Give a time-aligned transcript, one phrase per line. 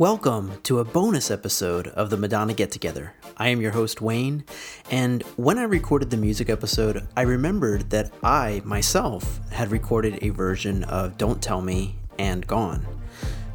[0.00, 3.12] Welcome to a bonus episode of the Madonna Get Together.
[3.36, 4.44] I am your host, Wayne,
[4.90, 10.30] and when I recorded the music episode, I remembered that I myself had recorded a
[10.30, 12.86] version of Don't Tell Me and Gone.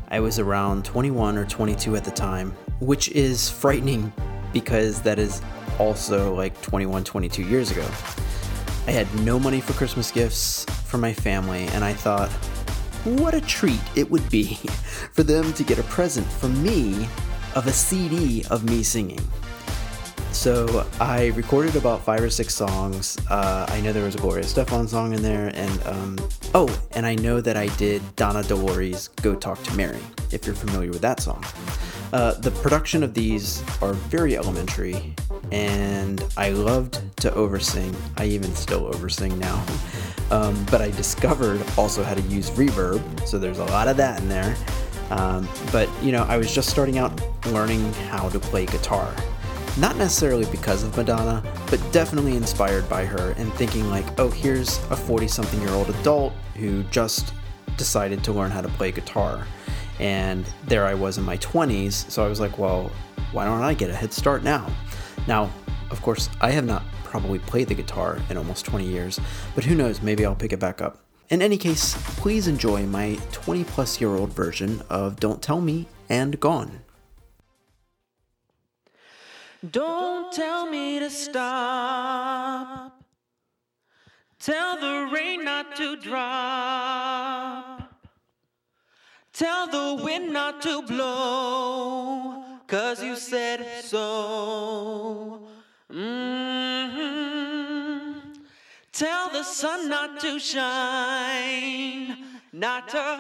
[0.10, 4.14] I was around 21 or 22 at the time, which is frightening
[4.54, 5.42] because that is
[5.80, 7.90] also like 21, 22 years ago.
[8.86, 12.30] I had no money for Christmas gifts for my family, and I thought,
[13.06, 14.56] what a treat it would be
[15.12, 17.08] for them to get a present from me
[17.56, 19.20] of a CD of me singing.
[20.32, 23.18] So I recorded about five or six songs.
[23.30, 27.06] Uh, I know there was a Gloria Estefan song in there, and um, oh, and
[27.06, 30.02] I know that I did Donna De Lory's "Go Talk to Mary."
[30.32, 31.44] If you're familiar with that song,
[32.12, 35.16] uh, the production of these are very elementary,
[35.52, 37.96] and I loved to oversing.
[38.18, 39.64] I even still oversing now.
[40.32, 44.22] Um, but I discovered also how to use reverb, so there's a lot of that
[44.22, 44.56] in there.
[45.12, 49.14] Um, but you know, I was just starting out learning how to play guitar.
[49.78, 54.78] Not necessarily because of Madonna, but definitely inspired by her and thinking, like, oh, here's
[54.90, 57.34] a 40 something year old adult who just
[57.76, 59.46] decided to learn how to play guitar.
[60.00, 62.90] And there I was in my 20s, so I was like, well,
[63.32, 64.66] why don't I get a head start now?
[65.28, 65.50] Now,
[65.92, 69.20] of course, I have not probably played the guitar in almost 20 years,
[69.56, 71.00] but who knows, maybe I'll pick it back up.
[71.30, 75.88] In any case, please enjoy my 20 plus year old version of Don't Tell Me
[76.10, 76.82] and Gone.
[79.72, 83.04] Don't tell me to stop.
[84.40, 87.92] Tell the rain not to drop.
[89.34, 92.05] Tell the wind not to blow.
[92.68, 95.48] Cause you said so.
[95.92, 97.16] Mm-hmm.
[98.92, 102.18] Tell the sun not to shine,
[102.52, 103.20] not to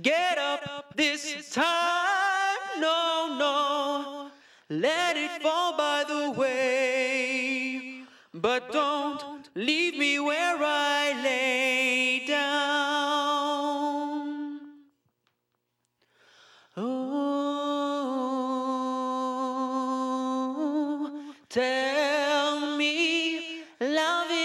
[0.00, 2.80] get up this time.
[2.80, 4.30] No, no.
[4.70, 8.04] Let it fall by the way.
[8.32, 12.17] But don't leave me where I lay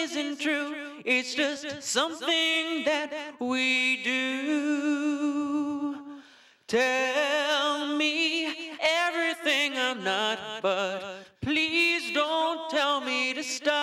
[0.04, 0.76] isn't true.
[1.06, 3.10] It's just something that
[3.40, 5.96] we do.
[6.68, 8.48] Tell me
[8.82, 11.02] everything I'm not, but
[11.42, 13.74] please don't tell me to stop.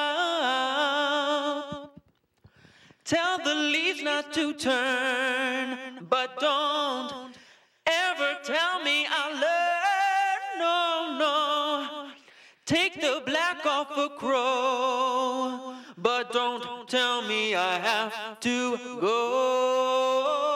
[3.04, 7.34] Tell the leaves not to turn, but don't
[7.86, 10.59] ever tell me I'll learn.
[10.59, 12.10] No, no.
[12.66, 20.50] Take the black off a crow, but don't tell me I have to go.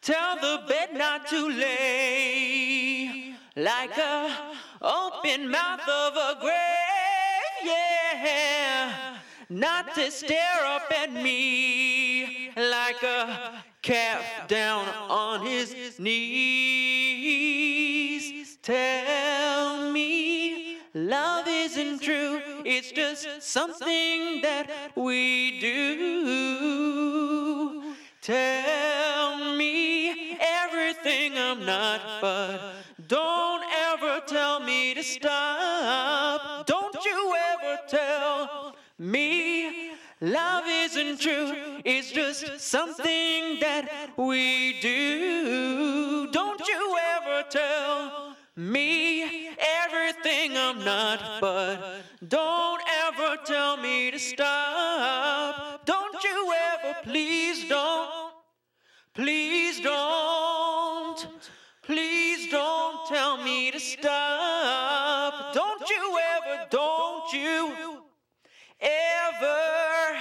[0.00, 4.30] Tell the bed not to lay like a
[4.82, 9.16] open mouth of a grave, yeah.
[9.48, 16.96] Not to stare up at me like a calf down on his knees.
[18.62, 19.15] Tell
[23.56, 26.76] something that we do.
[28.20, 32.60] Tell me everything I'm not, but
[33.08, 36.66] don't ever tell me to stop.
[36.66, 43.88] Don't you ever tell me love isn't true, it's just something that
[44.18, 46.28] we do.
[46.30, 49.48] Don't you ever tell me
[49.82, 51.85] everything I'm not, but
[53.76, 55.84] tell me to stop.
[55.84, 58.32] Don't you ever, please don't,
[59.14, 61.28] please don't,
[61.82, 65.54] please don't tell me to stop.
[65.54, 68.02] Don't you ever, don't you
[68.80, 70.18] ever,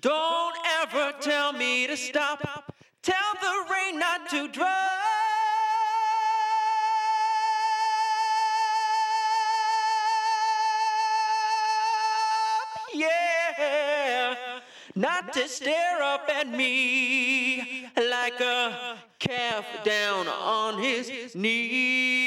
[0.00, 2.72] don't ever tell me to stop.
[3.02, 5.09] Tell the rain not to drop.
[15.32, 22.19] To stare up at me like a calf down on his knees.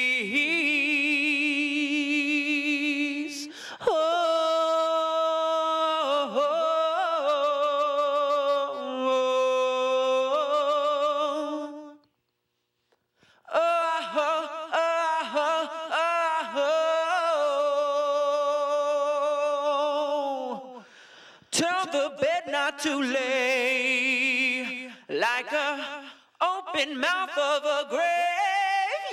[22.83, 26.03] To lay like a
[26.41, 28.01] open mouth of a grave.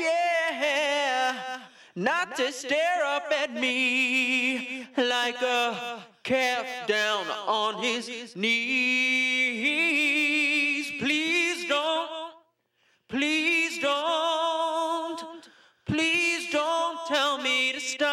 [0.00, 1.60] yeah.
[1.94, 8.50] Not to stare up at me like a calf down on his knees.
[10.98, 12.10] Please don't,
[13.08, 15.48] please don't,
[15.86, 18.10] please don't tell me to stop.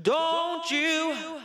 [0.00, 1.40] Don't you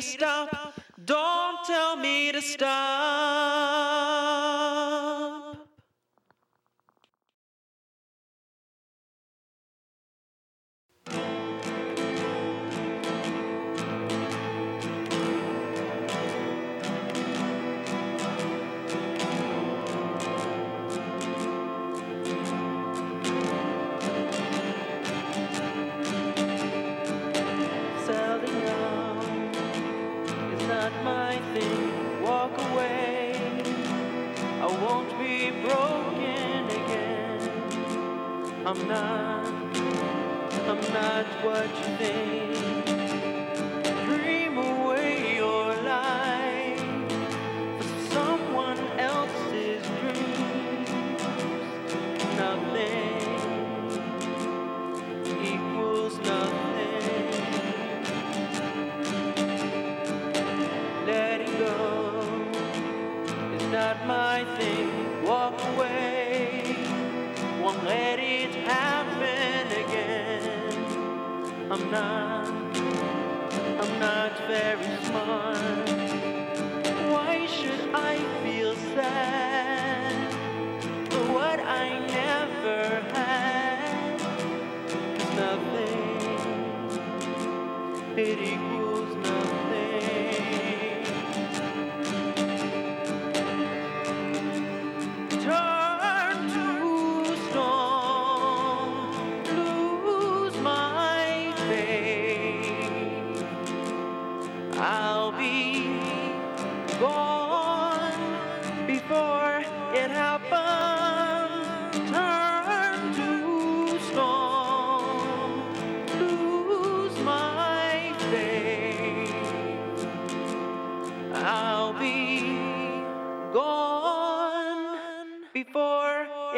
[0.00, 0.74] to stop.
[1.04, 4.37] Don't tell me to stop.
[38.90, 39.76] I'm not.
[40.66, 42.37] I'm not what you think.
[71.70, 72.48] I'm not,
[73.80, 75.88] I'm not very smart.
[77.12, 80.32] Why should I feel sad
[81.10, 83.38] for what I never had?
[85.36, 86.18] nothing,
[88.16, 88.87] it equals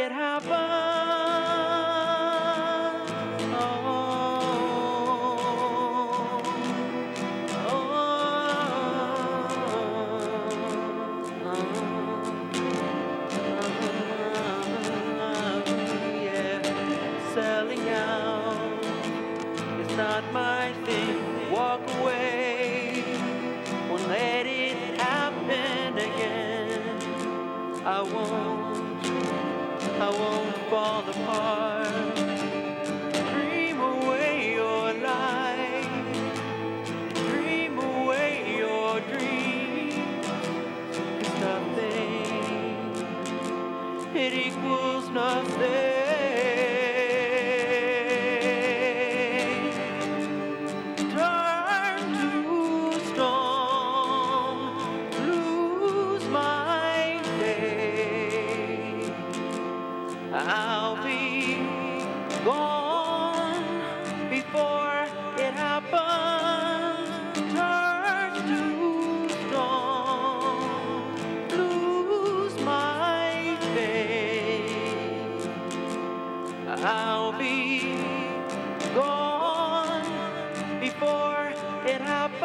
[0.01, 0.51] it happens.
[3.53, 3.91] Oh,
[17.35, 18.85] selling out
[19.81, 21.51] is not my thing.
[21.51, 23.05] Walk away,
[23.91, 26.81] won't let it happen again.
[27.85, 29.05] I won't,
[30.03, 32.30] I won't fall apart.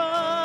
[0.07, 0.44] Oh.